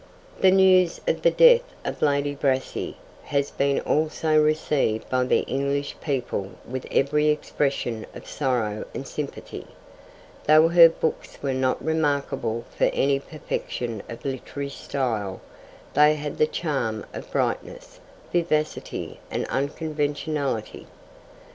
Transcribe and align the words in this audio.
The 0.39 0.49
news 0.49 0.99
of 1.07 1.21
the 1.21 1.29
death 1.29 1.61
of 1.85 2.01
Lady 2.01 2.33
Brassey 2.33 2.95
has 3.25 3.51
been 3.51 3.79
also 3.81 4.35
received 4.43 5.07
by 5.11 5.23
the 5.25 5.41
English 5.41 5.95
people 6.01 6.53
with 6.67 6.87
every 6.89 7.27
expression 7.27 8.07
of 8.15 8.27
sorrow 8.27 8.85
and 8.95 9.07
sympathy. 9.07 9.67
Though 10.45 10.69
her 10.69 10.89
books 10.89 11.37
were 11.43 11.53
not 11.53 11.85
remarkable 11.85 12.65
for 12.75 12.85
any 12.85 13.19
perfection 13.19 14.01
of 14.09 14.25
literary 14.25 14.69
style, 14.71 15.39
they 15.93 16.15
had 16.15 16.39
the 16.39 16.47
charm 16.47 17.05
of 17.13 17.29
brightness, 17.29 17.99
vivacity, 18.31 19.19
and 19.29 19.45
unconventionality. 19.49 20.87